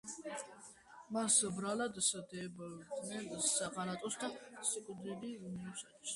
[1.17, 3.29] მას ბრალად სდებდნენ
[3.77, 4.33] ღალატს და
[4.73, 6.07] სიკვდილი მიუსაჯეს.